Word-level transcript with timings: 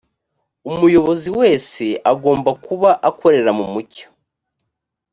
umuyobozi 0.71 1.29
wese 1.39 1.85
agomba 2.11 2.51
kuba 2.65 2.89
akorera 3.09 3.51
mu 3.59 3.65
mucyo 3.73 4.07